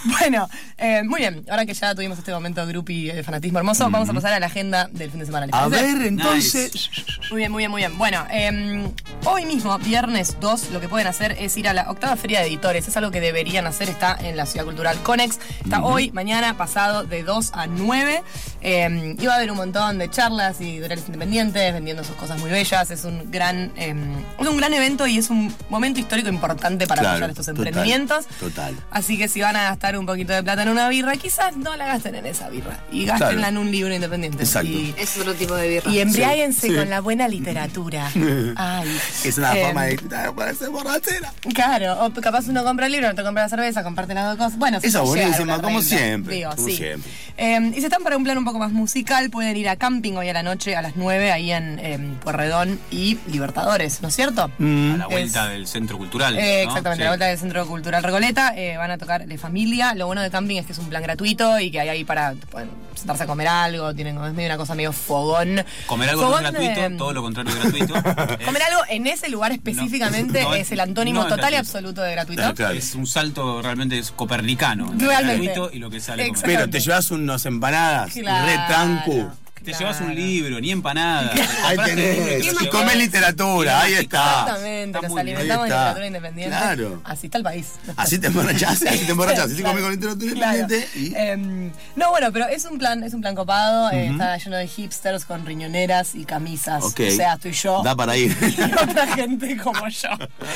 Bueno, 0.06 0.48
eh, 0.78 1.02
muy 1.04 1.20
bien. 1.20 1.44
Ahora 1.50 1.66
que 1.66 1.74
ya 1.74 1.94
tuvimos 1.94 2.18
este 2.18 2.32
momento 2.32 2.64
de 2.64 2.72
grupi 2.72 3.06
de 3.06 3.22
fanatismo 3.22 3.58
hermoso, 3.58 3.88
vamos 3.90 4.08
a 4.08 4.12
pasar 4.12 4.32
a 4.32 4.40
la 4.40 4.46
agenda 4.46 4.88
del 4.92 5.10
fin 5.10 5.20
de 5.20 5.26
semana. 5.26 5.46
¿les 5.46 5.54
A 5.54 5.68
ver, 5.68 6.02
entonces. 6.02 6.90
Muy 7.30 7.38
bien, 7.38 7.50
muy 7.52 7.62
bien, 7.62 7.70
muy 7.70 7.80
bien. 7.82 7.98
Bueno, 7.98 8.24
eh, 8.30 8.88
hoy 9.24 9.44
mismo, 9.46 9.78
viernes 9.78 10.36
2, 10.40 10.70
lo 10.70 10.80
que 10.80 10.88
pueden 10.88 11.06
hacer 11.06 11.36
es 11.38 11.56
ir 11.56 11.68
a 11.68 11.74
la 11.74 11.90
octava 11.90 12.16
feria 12.16 12.40
de 12.40 12.46
editores. 12.46 12.86
Es 12.86 12.96
algo 12.96 13.10
que 13.10 13.20
deberían 13.20 13.66
hacer. 13.66 13.88
Está 13.88 14.16
en 14.20 14.36
la 14.36 14.46
Ciudad 14.46 14.64
Cultural 14.64 14.96
Conex. 15.02 15.38
Está 15.64 15.82
hoy, 15.82 16.10
mañana, 16.12 16.56
pasado 16.56 17.04
de 17.04 17.22
2 17.22 17.50
a 17.54 17.66
9. 17.66 18.22
Eh, 18.62 19.16
y 19.18 19.26
va 19.26 19.34
a 19.34 19.36
haber 19.36 19.50
un 19.50 19.56
montón 19.56 19.98
de 19.98 20.10
charlas 20.10 20.60
y 20.60 20.70
editoriales 20.76 21.06
independientes 21.06 21.72
vendiendo 21.72 22.04
sus 22.04 22.16
cosas 22.16 22.38
muy 22.40 22.50
bellas. 22.50 22.90
Es 22.90 23.04
un 23.04 23.30
gran, 23.30 23.72
eh, 23.76 23.94
es 24.38 24.46
un 24.46 24.56
gran 24.56 24.72
evento 24.72 25.06
y 25.06 25.18
es 25.18 25.30
un 25.30 25.54
momento 25.68 26.00
histórico 26.00 26.28
importante 26.28 26.86
para 26.86 27.00
Claro, 27.00 27.16
apoyar 27.16 27.30
estos 27.30 27.46
total, 27.46 27.66
emprendimientos. 27.66 28.26
total. 28.40 28.76
Así 28.90 29.18
que 29.18 29.28
si 29.28 29.40
van 29.40 29.56
a 29.56 29.70
gastar 29.96 30.00
un 30.00 30.06
poquito 30.06 30.32
de 30.32 30.42
plata 30.42 30.62
en 30.62 30.68
una 30.68 30.88
birra, 30.88 31.16
quizás 31.16 31.56
no 31.56 31.76
la 31.76 31.86
gasten 31.86 32.14
en 32.16 32.26
esa 32.26 32.48
birra. 32.48 32.78
Y 32.92 33.06
gástenla 33.06 33.34
Claro. 33.34 33.48
en 33.48 33.58
un 33.58 33.70
libro 33.70 33.94
independiente. 33.94 34.42
Exacto. 34.42 34.68
Y, 34.68 34.94
Es 34.98 35.16
otro 35.18 35.34
tipo 35.34 35.54
de 35.54 35.68
birra. 35.68 35.90
y 35.90 36.00
embriáguense 36.00 36.68
Sí. 36.68 36.74
con 36.74 36.88
la 36.90 37.00
buena 37.00 37.28
literatura. 37.28 38.10
Ay. 38.56 38.96
Es 39.24 39.38
una 39.38 39.56
Eh, 39.56 39.64
forma 39.64 39.84
de 39.84 39.96
para 40.36 40.54
ser 40.54 40.70
borrachera. 40.70 41.32
Claro, 41.54 42.04
o 42.04 42.12
capaz 42.20 42.48
uno 42.48 42.64
compra 42.64 42.86
el 42.86 42.92
libro, 42.92 43.08
no 43.08 43.14
te 43.14 43.22
compra 43.22 43.44
la 43.44 43.48
cerveza, 43.48 43.82
comparte 43.82 44.14
las 44.14 44.26
dos 44.26 44.36
cosas. 44.46 44.58
Bueno, 44.58 44.78
a 44.78 45.00
buenísima, 45.00 45.60
como 45.62 45.80
siempre, 45.82 46.36
Digo, 46.36 46.50
como 46.54 46.68
sí. 46.68 46.76
siempre. 46.76 47.10
Eh, 47.38 47.70
y 47.74 47.80
si 47.80 47.84
están 47.84 48.02
para 48.02 48.16
un 48.16 48.24
plan 48.24 48.38
un 48.38 48.44
poco 48.44 48.58
más 48.58 48.72
musical, 48.72 49.28
pueden 49.30 49.56
ir 49.56 49.68
a 49.68 49.76
camping 49.76 50.14
hoy 50.14 50.28
a 50.28 50.32
la 50.32 50.42
noche 50.42 50.74
a 50.76 50.82
las 50.82 50.96
9 50.96 51.30
ahí 51.32 51.52
en 51.52 51.78
em, 51.78 52.14
Puerredón 52.16 52.78
y 52.90 53.18
Libertadores, 53.30 54.00
¿no 54.02 54.08
es 54.08 54.16
cierto? 54.16 54.44
A 54.44 54.50
la 54.58 55.06
vuelta 55.06 55.44
Es- 55.46 55.50
del 55.52 55.66
centro 55.66 55.98
cultural. 55.98 56.36
Eh, 56.38 56.62
¿no? 56.64 56.70
exactamente, 56.70 57.02
Sí. 57.02 57.04
la 57.04 57.10
vuelta 57.10 57.26
del 57.26 57.38
Centro 57.38 57.66
Cultural 57.66 58.02
Recoleta. 58.02 58.52
eh, 58.56 58.76
van 58.76 58.90
a 58.90 58.98
tocar 58.98 59.26
de 59.26 59.38
familia. 59.38 59.85
Lo 59.94 60.06
bueno 60.06 60.22
de 60.22 60.30
camping 60.30 60.56
es 60.56 60.66
que 60.66 60.72
es 60.72 60.78
un 60.78 60.88
plan 60.88 61.02
gratuito 61.02 61.58
y 61.60 61.70
que 61.70 61.80
hay 61.80 61.88
ahí 61.88 62.04
para 62.04 62.34
pueden 62.50 62.70
sentarse 62.94 63.24
a 63.24 63.26
comer 63.26 63.48
algo. 63.48 63.94
Tienen 63.94 64.16
es 64.16 64.32
medio 64.32 64.48
una 64.48 64.56
cosa 64.56 64.74
medio 64.74 64.92
fogón. 64.92 65.64
Comer 65.86 66.10
algo 66.10 66.22
no 66.22 66.36
es 66.36 66.42
gratuito, 66.42 66.96
todo 66.96 67.12
lo 67.12 67.22
contrario 67.22 67.52
es 67.52 67.60
gratuito. 67.60 67.94
Comer 68.44 68.62
algo 68.62 68.82
en 68.88 69.06
ese 69.06 69.28
lugar 69.28 69.52
específicamente 69.52 70.42
no, 70.42 70.54
es 70.54 70.70
el 70.72 70.80
antónimo 70.80 71.26
total 71.26 71.52
y 71.52 71.56
absoluto 71.56 72.02
de 72.02 72.12
gratuito. 72.12 72.70
Es 72.70 72.94
un 72.94 73.06
salto 73.06 73.62
realmente 73.62 73.98
es 73.98 74.10
copernicano. 74.10 74.92
Realmente. 74.96 75.44
gratuito 75.44 75.70
y 75.72 75.78
lo 75.78 75.90
que 75.90 76.00
sale. 76.00 76.32
Pero 76.44 76.68
te 76.68 76.80
llevas 76.80 77.10
unos 77.10 77.44
empanadas 77.46 78.12
Claro, 78.12 78.46
re 78.46 78.58
trancu. 78.66 79.30
Te 79.66 79.72
claro. 79.72 79.86
llevas 79.92 80.00
un 80.00 80.14
libro, 80.14 80.60
ni 80.60 80.70
empanada. 80.70 81.32
Ahí 81.64 81.76
tenés. 81.84 82.46
Y 82.62 82.68
comés 82.68 82.96
literatura, 82.96 83.80
ahí 83.82 83.94
está. 83.94 84.42
Exactamente, 84.42 85.00
nos 85.02 85.16
alimentamos 85.18 85.64
de 85.64 85.68
literatura 85.74 86.06
independiente. 86.06 86.56
Claro. 86.56 87.00
Así 87.04 87.26
está 87.26 87.38
el 87.38 87.44
país. 87.44 87.72
Así 87.96 88.18
te 88.20 88.28
emborrachás, 88.28 88.80
así 88.82 89.04
te 89.04 89.10
emborrachás. 89.10 89.46
Así 89.46 89.56
Claro. 89.56 89.70
comés 89.70 89.82
con 89.82 89.92
literatura 89.92 90.32
Claro. 90.34 90.58
independiente 90.60 90.98
y. 90.98 91.14
Em, 91.16 91.72
no, 91.96 92.10
bueno, 92.10 92.32
pero 92.32 92.46
es 92.46 92.64
un 92.64 92.78
plan, 92.78 93.02
es 93.02 93.12
un 93.12 93.20
plan 93.22 93.34
copado, 93.34 93.90
eh, 93.90 94.06
está 94.12 94.36
lleno 94.36 94.56
de 94.56 94.68
hipsters 94.68 95.24
con 95.24 95.44
riñoneras 95.44 96.14
y 96.14 96.24
camisas. 96.24 96.84
Ok. 96.84 97.00
O 97.08 97.10
sea, 97.10 97.34
estoy 97.34 97.50
yo. 97.52 97.82
Da 97.82 97.96
para 97.96 98.16
ir. 98.16 98.36
y 98.58 98.62
otra 98.62 99.06
gente 99.16 99.56
como 99.56 99.88
yo. 99.88 100.10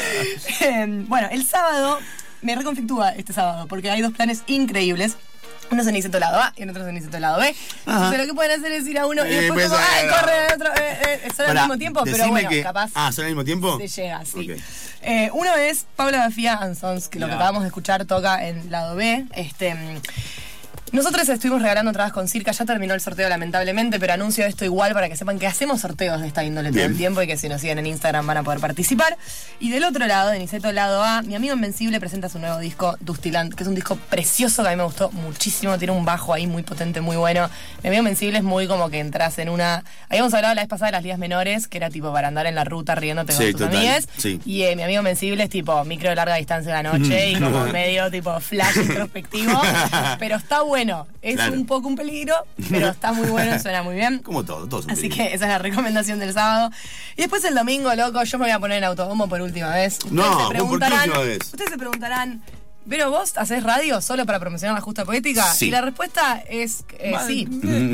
Em, 0.61 1.09
bueno, 1.09 1.27
el 1.33 1.45
sábado 1.45 1.99
me 2.43 2.55
reconflictúa 2.55 3.11
este 3.11 3.33
sábado 3.33 3.67
porque 3.67 3.91
hay 3.91 4.03
dos 4.03 4.13
planes 4.13 4.43
increíbles. 4.47 5.17
Uno 5.71 5.83
es 5.83 5.89
en 5.89 5.95
Niceto 5.95 6.19
lado 6.19 6.41
A 6.41 6.53
y 6.57 6.63
el 6.63 6.71
otro 6.71 6.83
es 6.83 6.89
en 6.89 6.95
Niceto 6.97 7.19
lado 7.21 7.39
B. 7.41 7.55
Entonces 7.87 8.19
lo 8.19 8.27
que 8.27 8.35
pueden 8.35 8.59
hacer 8.59 8.73
es 8.73 8.87
ir 8.87 8.99
a 8.99 9.07
uno 9.07 9.25
y 9.25 9.31
Eh, 9.31 9.41
después 9.43 9.69
pues, 9.69 9.81
como, 9.81 9.83
ay, 9.95 10.09
corre 10.09 10.39
al 10.47 10.55
otro. 10.55 10.69
Eh, 10.83 11.21
eh, 11.25 11.29
son 11.37 11.47
al 11.51 11.55
mismo 11.57 11.79
tiempo, 11.79 12.03
pero 12.05 12.29
bueno, 12.29 12.49
que- 12.49 12.63
capaz 12.63 12.91
Ah, 12.95 13.13
¿son 13.13 13.25
al 13.25 13.31
mismo 13.31 13.45
tiempo? 13.45 13.79
se 13.79 13.87
llega, 13.89 14.25
sí. 14.25 14.51
Eh, 15.03 15.31
uno 15.33 15.55
es 15.57 15.87
Paula 15.97 16.19
Bafía 16.19 16.55
and 16.61 16.77
Sons, 16.79 17.09
que 17.09 17.19
lo 17.19 17.27
que 17.27 17.33
acabamos 17.35 17.63
de 17.63 17.69
escuchar 17.69 18.05
toca 18.05 18.47
en 18.47 18.71
lado 18.71 18.97
B. 18.97 19.25
Este, 19.35 19.77
nosotros 20.93 21.29
estuvimos 21.29 21.63
regalando 21.63 21.91
entradas 21.91 22.13
con 22.13 22.27
Circa, 22.29 22.53
ya 22.53 22.65
terminó 22.65 22.95
el 22.95 23.01
sorteo 23.01 23.29
lamentablemente, 23.29 24.01
pero 24.01 24.13
anuncio 24.15 24.45
esto 24.47 24.65
igual 24.65 24.93
para 24.93 25.09
que 25.09 25.17
sepan 25.17 25.39
que 25.39 25.47
hacemos 25.47 25.81
sorteos 25.81 26.21
de 26.21 26.27
esta 26.29 26.43
índole 26.45 26.71
todo 26.73 26.83
el 26.83 26.97
tiempo 26.97 27.23
y 27.23 27.27
que 27.27 27.37
si 27.37 27.49
nos 27.49 27.61
siguen 27.61 27.79
en 27.79 27.87
Instagram 27.87 28.27
van 28.27 28.39
a 28.39 28.43
poder 28.43 28.61
participar. 28.61 29.17
Y 29.61 29.71
del 29.71 29.85
otro 29.85 30.07
lado, 30.07 30.31
de 30.31 30.39
Niceto 30.39 30.73
lado 30.73 31.03
A, 31.05 31.23
mi 31.23 31.35
amigo 31.37 31.55
Invencible 31.55 32.01
presenta 32.01 32.29
su 32.29 32.39
nuevo 32.39 32.59
disco, 32.59 32.97
Dustyland, 33.01 33.55
que 33.55 33.63
es 33.63 33.69
un 33.69 33.75
disco 33.75 33.97
precioso 34.09 34.63
que 34.63 34.69
a 34.69 34.73
mí 34.73 34.77
me 34.77 34.85
gustó 34.85 35.11
muchísimo, 35.13 35.79
tiene 35.79 35.93
un 35.93 36.05
bajo 36.05 36.35
ahí 36.35 36.47
muy 36.47 36.63
potente, 36.63 37.01
muy 37.01 37.17
bueno. 37.17 37.49
Mi 37.83 37.89
amigo 37.89 38.01
Invencible 38.01 38.39
es 38.39 38.45
muy 38.45 38.67
como 38.67 38.91
que 38.91 38.99
entras 38.99 39.39
en 39.39 39.49
una... 39.49 39.85
Habíamos 40.09 40.35
hablado 40.35 40.55
la 40.55 40.63
vez 40.63 40.69
pasada 40.69 40.87
de 40.89 40.93
las 40.93 41.03
ligas 41.05 41.19
menores, 41.19 41.69
que 41.69 41.79
era 41.79 41.91
tipo 41.91 42.13
para 42.13 42.29
andar 42.29 42.47
en 42.47 42.55
la 42.55 42.65
ruta 42.65 42.95
riéndote 42.95 43.33
con 43.35 43.45
Sí, 43.47 43.53
tus 43.53 43.63
amigues. 43.63 44.09
sí. 44.17 44.41
Y 44.45 44.63
eh, 44.63 44.75
mi 44.77 44.83
amigo 44.83 45.01
Invencible 45.01 45.45
es 45.45 45.51
tipo 45.51 45.85
micro 45.85 46.09
de 46.11 46.17
larga 46.17 46.35
distancia 46.35 46.75
de 46.77 46.83
la 46.83 46.93
noche 46.99 47.31
y 47.31 47.35
como 47.41 47.65
medio 47.73 48.11
tipo 48.11 48.39
flash 48.41 48.77
introspectivo. 48.79 49.61
pero 50.19 50.37
está 50.37 50.63
bueno. 50.63 50.80
Es 51.23 51.35
Claro. 51.37 51.53
un 51.55 51.67
poco 51.67 51.89
un 51.89 51.97
peligro, 51.97 52.35
pero 52.71 52.89
está 52.89 53.13
muy 53.13 53.29
bueno, 53.29 53.59
suena 53.63 53.83
muy 53.83 53.95
bien. 53.95 54.21
Como 54.21 54.45
todo, 54.45 54.67
todos 54.67 54.85
son 54.85 54.93
Así 54.93 55.09
que 55.09 55.25
esa 55.35 55.45
es 55.45 55.51
la 55.51 55.59
recomendación 55.59 56.19
del 56.19 56.33
sábado. 56.33 56.71
Y 57.17 57.23
después 57.23 57.45
el 57.45 57.55
domingo, 57.55 57.95
loco, 57.95 58.23
yo 58.25 58.39
me 58.39 58.45
voy 58.47 58.53
a 58.53 58.59
poner 58.59 58.79
en 58.79 58.85
autobombo 58.85 59.29
por 59.29 59.41
última 59.41 59.75
vez. 59.75 59.95
Ustedes 59.99 60.13
No, 60.13 60.23
se 60.25 60.31
¿por 60.37 60.49
qué 60.49 60.55
preguntarán. 60.59 60.99
última 61.09 61.19
vez? 61.25 61.39
Ustedes 61.45 61.71
se 61.71 61.79
preguntarán. 61.79 62.43
¿Pero 62.89 63.11
vos 63.11 63.37
haces 63.37 63.63
radio 63.63 64.01
solo 64.01 64.25
para 64.25 64.41
promocionar 64.41 64.75
la 64.75 64.81
justa 64.81 65.05
poética? 65.05 65.45
Sí. 65.53 65.67
Y 65.69 65.71
la 65.71 65.83
respuesta 65.83 66.43
es 66.49 66.83
eh, 66.99 67.15
sí. 67.27 67.47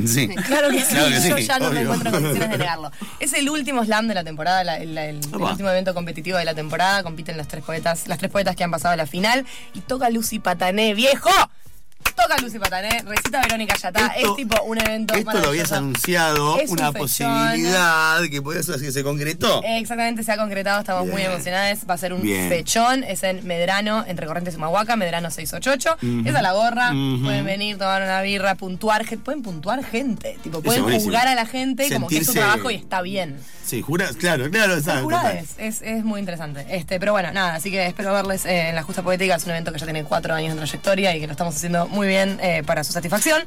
Sí. 0.07 0.29
Claro 0.29 0.71
que 0.71 0.81
sí, 0.81 0.95
Claro 0.95 1.09
que 1.23 1.29
yo 1.29 1.39
ya 1.39 1.59
no 1.59 1.71
me 1.73 1.81
encuentro 1.83 2.09
en 2.09 2.15
condiciones 2.15 2.51
de 2.51 2.59
negarlo. 2.65 2.93
Es 3.19 3.33
el 3.35 3.51
último 3.51 3.85
slam 3.85 4.07
de 4.07 4.15
la 4.15 4.23
temporada, 4.25 4.63
la- 4.63 4.79
el, 4.79 4.97
el- 4.97 5.17
el 5.19 5.35
Opa. 5.35 5.51
último 5.51 5.69
evento 5.71 5.93
competitivo 5.93 6.39
de 6.39 6.45
la 6.45 6.55
temporada. 6.55 7.03
Compiten 7.03 7.37
las 7.37 7.49
tres 7.49 7.65
poetas, 7.65 8.07
las 8.07 8.19
tres 8.19 8.31
poetas 8.31 8.55
que 8.55 8.63
han 8.65 8.71
pasado 8.71 8.95
a 8.95 8.97
la 8.97 9.07
final. 9.07 9.45
Y 9.75 9.81
toca 9.81 10.09
Lucy 10.09 10.39
Patané, 10.39 10.95
viejo. 10.95 11.31
Toca 12.17 12.39
Lucy 12.39 12.59
Patané, 12.59 13.03
recita 13.05 13.41
Verónica 13.43 13.77
Yatá. 13.77 14.07
Esto- 14.17 14.31
es 14.31 14.37
tipo 14.37 14.63
un 14.65 14.79
evento 14.79 15.15
Esto 15.15 15.39
lo 15.39 15.49
habías 15.49 15.71
anunciado, 15.73 16.59
Es 16.59 16.71
un 16.71 16.79
una 16.81 16.91
posibilidad 16.93 18.23
que 18.31 18.41
podía 18.43 18.63
ser 18.63 18.81
que 18.81 18.91
se 18.91 19.03
concretó. 19.05 19.63
Exactamente, 19.65 20.23
se 20.23 20.33
ha 20.33 20.37
concretado, 20.37 20.81
estamos 20.81 21.07
muy 21.07 21.17
Bien. 21.17 21.31
emocionados. 21.33 21.81
Va 21.89 21.95
a 21.95 21.99
ser 21.99 22.13
un 22.13 22.23
Bien. 22.23 22.49
fechón, 22.49 23.05
es 23.05 23.23
en 23.23 23.47
Medrano, 23.47 24.05
entre 24.07 24.27
Corrientes 24.27 24.55
y 24.55 24.57
Humahuaca, 24.57 24.97
Medrano 24.97 25.31
688. 25.31 25.97
Es 26.29 26.35
a 26.35 26.43
la 26.43 26.53
gorra, 26.53 26.89
pueden 27.23 27.45
venir, 27.45 27.79
tomar 27.79 28.03
una 28.03 28.21
birra, 28.23 28.55
puntuar, 28.55 29.05
pueden 29.19 29.43
puntuar 29.43 29.85
gente, 29.85 30.39
tipo, 30.43 30.63
pueden 30.63 30.85
jugar 31.01 31.29
a 31.29 31.35
la 31.35 31.47
gente 31.47 31.91
como 31.93 32.07
que 32.09 32.19
es 32.19 32.27
su 32.27 32.33
trabajo 32.33 32.71
y 32.71 32.77
está 32.77 33.03
bien. 33.03 33.39
Sí, 33.65 33.83
juras, 33.83 34.15
claro, 34.17 34.49
claro, 34.49 34.77
es, 34.77 35.83
es 35.83 36.05
muy 36.05 36.21
interesante. 36.21 36.65
Este, 36.71 37.01
pero 37.01 37.13
bueno, 37.13 37.33
nada, 37.33 37.55
así 37.57 37.71
que 37.71 37.85
espero 37.87 38.13
verles 38.13 38.47
eh, 38.47 38.69
en 38.69 38.75
la 38.77 38.83
Justa 38.85 39.03
Poética. 39.03 39.35
Es 39.35 39.45
un 39.45 39.51
evento 39.51 39.73
que 39.73 39.79
ya 39.81 39.87
tiene 39.87 40.05
cuatro 40.05 40.35
años 40.35 40.53
de 40.55 40.59
trayectoria 40.59 41.17
y 41.17 41.21
que 41.21 41.27
lo 41.27 41.33
estamos 41.33 41.57
haciendo 41.57 41.89
muy 41.89 42.06
bien 42.07 42.39
eh, 42.43 42.63
para 42.67 42.85
su 42.85 42.93
satisfacción. 42.93 43.43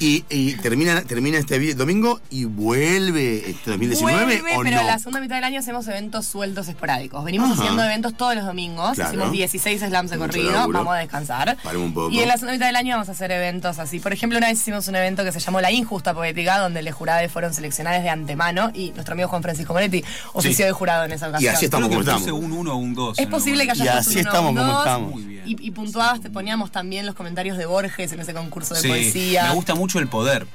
Y, 0.00 0.24
y 0.30 0.54
termina, 0.54 1.02
termina 1.02 1.38
este 1.38 1.74
domingo 1.74 2.20
y 2.30 2.44
vuelve 2.44 3.50
este 3.50 3.70
2019 3.70 4.24
Vuelve, 4.40 4.56
o 4.56 4.62
pero 4.62 4.76
no. 4.80 4.86
la 4.86 4.98
segunda 4.98 5.20
mitad 5.20 5.36
del 5.36 5.44
año 5.44 5.60
hacemos 5.60 5.86
eventos 5.86 6.26
sueltos 6.26 6.66
esporádicos. 6.68 7.24
Venimos 7.24 7.52
Ajá. 7.52 7.60
haciendo 7.62 7.84
eventos 7.84 8.14
todos 8.16 8.34
los 8.34 8.44
domingos. 8.44 8.94
Claro. 8.94 9.10
Hicimos 9.12 9.32
16 9.32 9.80
slams 9.80 10.10
de 10.10 10.16
Mucho 10.16 10.28
corrido. 10.30 10.50
laburo. 10.52 10.78
Vamos 10.80 10.94
a 10.94 10.98
descansar. 10.98 11.56
Paremos 11.62 11.86
un 11.88 11.94
poco. 11.94 12.10
Y 12.10 12.18
en 12.20 12.26
la 12.28 12.34
segunda 12.34 12.52
mitad 12.54 12.66
del 12.66 12.76
año 12.76 12.94
vamos 12.94 13.08
a 13.08 13.12
hacer 13.12 13.30
eventos 13.30 13.78
así. 13.78 14.00
Por 14.00 14.12
ejemplo, 14.12 14.38
una 14.38 14.48
vez 14.48 14.58
hicimos 14.58 14.88
un 14.88 14.96
evento 14.96 15.22
que 15.24 15.30
se 15.32 15.38
llamó 15.40 15.60
La 15.60 15.70
Injusta 15.70 16.14
Poética, 16.14 16.58
donde 16.58 16.82
los 16.82 16.94
jurados 16.94 17.30
fueron 17.30 17.54
seleccionados 17.54 18.02
de 18.02 18.08
antemano 18.10 18.70
y 18.74 18.90
nuestro 18.92 19.12
amigo 19.12 19.28
Juan 19.28 19.42
Francisco 19.42 19.72
Moretti 19.72 20.02
ofició 20.32 20.66
de 20.66 20.72
jurado 20.72 21.04
en 21.04 21.12
esa 21.12 21.28
ocasión. 21.28 21.54
así 21.54 21.66
estamos 21.66 21.88
Creo 21.88 22.00
como 22.02 22.10
estamos. 22.18 22.42
un 22.44 22.52
1 22.52 22.72
o 22.72 22.76
un 22.76 22.94
2. 22.94 23.18
Es 23.20 23.26
posible 23.28 23.64
que 23.66 23.70
haya 23.72 23.84
Y 23.84 23.88
así 23.88 24.10
un 24.10 24.18
uno, 24.20 24.28
estamos 24.30 24.50
un 24.50 24.56
como 24.56 24.78
estamos. 24.78 25.10
Muy. 25.12 25.32
Y, 25.44 25.56
y 25.66 25.70
puntuabas, 25.72 26.20
te 26.20 26.30
poníamos 26.30 26.70
también 26.70 27.04
los 27.04 27.14
comentarios 27.16 27.58
de 27.58 27.66
Borges 27.66 28.01
en 28.10 28.20
ese 28.20 28.34
concurso 28.34 28.74
de 28.74 28.80
Sí, 28.80 28.88
poesía. 28.88 29.44
me 29.48 29.54
gusta 29.54 29.74
mucho 29.76 29.98
el 30.00 30.08
poder. 30.08 30.46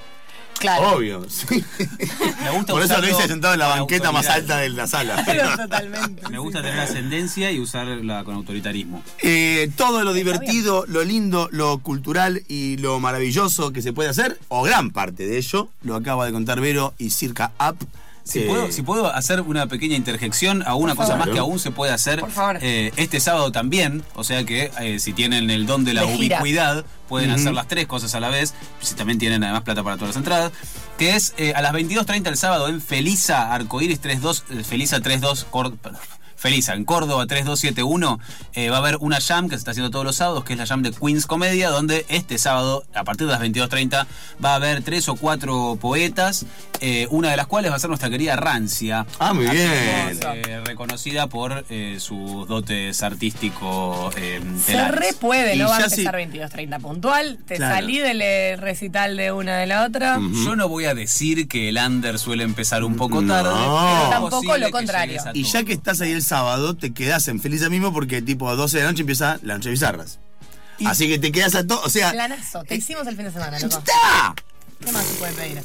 Claro. 0.59 0.93
Obvio, 0.97 1.23
sí. 1.29 1.63
Me 2.43 2.49
gusta 2.49 2.73
Por 2.73 2.81
eso 2.81 2.99
lo 2.99 3.07
hice 3.07 3.27
sentado 3.27 3.53
en 3.53 3.59
la 3.59 3.67
banqueta 3.67 4.11
más 4.11 4.27
alta 4.27 4.57
de 4.57 4.69
la 4.69 4.87
sala. 4.87 5.23
Totalmente. 5.55 6.27
Me 6.29 6.39
gusta 6.39 6.63
tener 6.63 6.79
ascendencia 6.79 7.51
y 7.51 7.59
usarla 7.59 8.23
con 8.23 8.33
autoritarismo. 8.33 9.03
Eh, 9.21 9.69
todo 9.75 10.03
lo 10.03 10.13
divertido, 10.13 10.85
lo 10.87 11.03
lindo, 11.03 11.47
lo 11.51 11.77
cultural 11.77 12.41
y 12.47 12.77
lo 12.77 12.99
maravilloso 12.99 13.71
que 13.71 13.83
se 13.83 13.93
puede 13.93 14.09
hacer, 14.09 14.39
o 14.47 14.63
gran 14.63 14.89
parte 14.89 15.27
de 15.27 15.37
ello, 15.37 15.69
lo 15.83 15.95
acaba 15.95 16.25
de 16.25 16.31
contar 16.31 16.59
Vero 16.59 16.95
y 16.97 17.11
Circa 17.11 17.51
App. 17.59 17.79
Si, 18.27 18.41
puedo, 18.41 18.71
si 18.71 18.81
puedo 18.81 19.07
hacer 19.13 19.41
una 19.41 19.67
pequeña 19.67 19.95
interjección 19.95 20.63
a 20.67 20.75
una 20.75 20.95
cosa 20.95 21.13
favor. 21.13 21.25
más 21.27 21.33
que 21.33 21.39
aún 21.39 21.59
se 21.59 21.71
puede 21.71 21.93
hacer 21.93 22.19
Por 22.19 22.31
favor. 22.31 22.59
eh, 22.61 22.91
este 22.97 23.19
sábado 23.19 23.51
también, 23.51 24.03
o 24.15 24.23
sea 24.23 24.43
que 24.43 24.71
eh, 24.81 24.99
si 24.99 25.13
tienen 25.13 25.49
el 25.49 25.65
don 25.65 25.83
de 25.85 25.93
la 25.93 26.01
De 26.05 26.15
ubicuidad, 26.15 26.85
pueden 27.07 27.31
hacer 27.31 27.53
las 27.53 27.67
tres 27.67 27.87
cosas 27.87 28.13
a 28.15 28.19
la 28.19 28.29
vez, 28.29 28.53
si 28.81 28.95
también 28.95 29.17
tienen 29.17 29.43
además 29.43 29.63
plata 29.63 29.81
para 29.83 29.95
todas 29.95 30.09
las 30.09 30.17
entradas, 30.17 30.51
que 30.97 31.15
es 31.15 31.33
eh, 31.37 31.53
a 31.55 31.61
las 31.61 31.71
22.30 31.73 32.27
el 32.27 32.37
sábado 32.37 32.67
en 32.67 32.81
Felisa 32.81 33.53
Arcoiris 33.53 33.99
32, 34.01 34.43
eh, 34.49 34.63
Felisa 34.63 34.99
32, 34.99 35.45
Cor- 35.49 35.73
Felisa, 36.37 36.73
en 36.75 36.85
Córdoba 36.85 37.25
3271, 37.27 38.19
eh, 38.53 38.69
va 38.69 38.77
a 38.77 38.79
haber 38.79 38.97
una 39.01 39.19
jam 39.19 39.49
que 39.49 39.55
se 39.55 39.59
está 39.59 39.71
haciendo 39.71 39.89
todos 39.91 40.05
los 40.05 40.15
sábados, 40.15 40.43
que 40.43 40.53
es 40.53 40.59
la 40.59 40.65
jam 40.67 40.83
de 40.83 40.91
Queens 40.91 41.25
Comedia, 41.25 41.69
donde 41.69 42.05
este 42.09 42.37
sábado, 42.37 42.83
a 42.93 43.03
partir 43.03 43.27
de 43.27 43.33
las 43.33 43.41
22.30, 43.41 44.05
va 44.43 44.51
a 44.51 44.55
haber 44.55 44.83
tres 44.83 45.09
o 45.09 45.15
cuatro 45.15 45.77
poetas, 45.81 46.45
eh, 46.79 47.07
una 47.09 47.31
de 47.31 47.37
las 47.37 47.47
cuales 47.47 47.71
va 47.71 47.75
a 47.75 47.79
ser 47.79 47.89
nuestra 47.89 48.09
querida 48.09 48.35
Rancia. 48.35 49.05
Ah, 49.19 49.33
muy 49.33 49.47
bien. 49.47 49.67
eh, 49.67 50.61
reconocida 50.63 51.27
por 51.27 51.65
eh, 51.69 51.97
sus 51.99 52.47
dotes 52.47 53.01
artísticos 53.01 54.13
eh, 54.17 54.39
Se 54.63 54.87
re 54.91 55.13
puede, 55.19 55.55
Y 55.55 55.59
no 55.59 55.67
va 55.69 55.77
a 55.77 55.83
empezar 55.85 56.15
sí. 56.15 56.37
22.30 56.37 56.79
puntual. 56.79 57.39
Te 57.47 57.55
Claro. 57.57 57.75
salí 57.75 57.97
del 57.97 58.57
recital 58.59 59.17
de 59.17 59.31
una 59.31 59.57
de 59.57 59.65
la 59.67 59.83
otra. 59.85 60.19
Yo 60.45 60.55
no 60.55 60.69
voy 60.69 60.85
a 60.85 60.93
decir 60.93 61.47
que 61.47 61.69
el 61.69 61.77
under 61.77 62.19
suele 62.19 62.43
empezar 62.43 62.83
un 62.83 62.95
poco 62.95 63.21
No. 63.21 63.33
tarde. 63.33 63.49
Pero 63.49 64.09
tampoco 64.09 64.57
lo 64.57 64.69
contrario. 64.71 65.21
Y 65.33 65.43
ya 65.43 65.63
que 65.63 65.73
estás 65.73 66.01
ahí 66.01 66.11
el 66.11 66.21
sábado, 66.27 66.75
te 66.75 66.93
quedás 66.93 67.27
en 67.27 67.39
Feliz 67.39 67.67
mismo 67.69 67.91
porque 67.93 68.21
tipo 68.21 68.49
a 68.49 68.55
12 68.55 68.77
de 68.77 68.83
la 68.83 68.91
noche 68.91 69.01
empieza 69.01 69.39
la 69.41 69.55
noche 69.55 69.69
de 69.69 69.73
bizarras. 69.73 70.19
Así 70.85 71.07
que 71.07 71.17
te 71.17 71.31
quedas 71.31 71.55
a 71.55 71.65
todo. 71.65 71.81
O 71.83 71.89
sea. 71.89 72.11
Planazo. 72.11 72.63
Te 72.63 72.75
hicimos 72.75 73.07
el 73.07 73.15
fin 73.15 73.25
de 73.25 73.31
semana, 73.31 73.59
loco. 73.59 73.77
¡Está! 73.79 74.35
¿Qué 74.85 74.91
más 74.91 75.05
se 75.05 75.15
puede 75.15 75.33
pedir? 75.33 75.63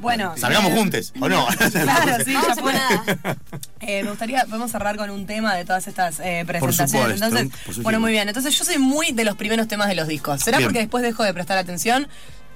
Bueno. 0.00 0.34
Salgamos 0.36 0.72
eh, 0.72 0.76
juntos, 0.76 1.12
¿o 1.20 1.28
no? 1.28 1.46
Claro, 1.72 2.16
sí, 2.24 2.32
Vamos 2.32 2.48
ya 2.48 2.52
a 2.52 2.56
fue. 2.56 2.72
nada. 2.72 3.36
Eh, 3.82 4.02
me 4.02 4.10
gustaría, 4.10 4.44
podemos 4.44 4.70
cerrar 4.70 4.96
con 4.98 5.08
un 5.08 5.26
tema 5.26 5.54
de 5.54 5.64
todas 5.64 5.88
estas 5.88 6.20
eh, 6.20 6.44
presentaciones. 6.46 7.18
supuesto, 7.18 7.24
Entonces, 7.24 7.48
por 7.48 7.58
supuesto. 7.60 7.82
bueno, 7.82 7.98
muy 8.00 8.12
bien. 8.12 8.28
Entonces, 8.28 8.56
yo 8.58 8.62
soy 8.62 8.76
muy 8.76 9.12
de 9.12 9.24
los 9.24 9.36
primeros 9.36 9.68
temas 9.68 9.88
de 9.88 9.94
los 9.94 10.06
discos. 10.06 10.42
¿Será 10.42 10.58
Bien. 10.58 10.68
porque 10.68 10.80
después 10.80 11.02
dejo 11.02 11.24
de 11.24 11.32
prestar 11.32 11.56
atención? 11.56 12.06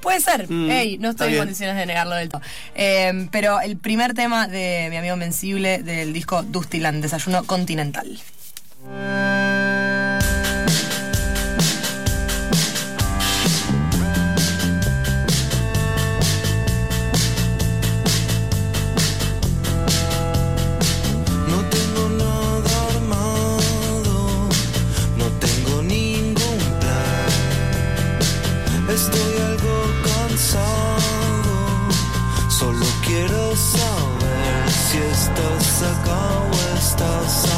Puede 0.01 0.21
ser. 0.21 0.51
Mm, 0.51 0.71
Ey, 0.71 0.99
no 0.99 1.11
estoy 1.11 1.33
en 1.33 1.39
condiciones 1.39 1.77
de 1.77 1.87
negarlo 1.87 2.15
del 2.15 2.29
todo. 2.29 2.43
Eh, 2.75 3.29
pero 3.31 3.61
el 3.61 3.77
primer 3.77 4.15
tema 4.15 4.49
de 4.49 4.89
mi 4.91 4.97
amigo 4.97 5.15
Invencible 5.15 5.83
del 5.83 6.13
disco 6.13 6.43
Dustyland, 6.43 7.03
Desayuno 7.03 7.45
Continental. 7.45 8.21
Estás 35.85 35.87
acá 35.87 36.41
o 36.41 36.79
estás 36.79 37.54